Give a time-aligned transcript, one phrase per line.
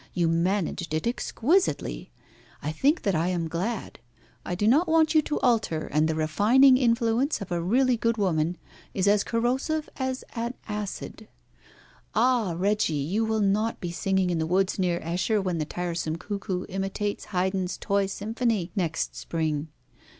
[0.15, 2.09] You managed it exquisitely.
[2.63, 3.99] I think that I am glad.
[4.43, 8.17] I do not want you to alter, and the refining influence of a really good
[8.17, 8.57] woman
[8.95, 11.27] is as corrosive as an acid.
[12.15, 16.15] Ah, Reggie, you will not be singing in the woods near Esher when the tiresome
[16.15, 19.67] cuckoo imitates Haydn's toy symphony next spring!